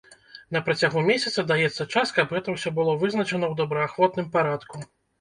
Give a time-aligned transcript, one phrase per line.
[0.55, 4.87] На працягу месяца даецца час, каб гэта ўсё было вызначана ў добраахвотным парадку.